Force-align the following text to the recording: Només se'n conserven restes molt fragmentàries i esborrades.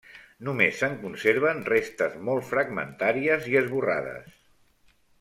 Només 0.45 0.79
se'n 0.83 0.95
conserven 1.01 1.61
restes 1.69 2.15
molt 2.31 2.49
fragmentàries 2.53 3.47
i 3.53 3.57
esborrades. 3.63 4.37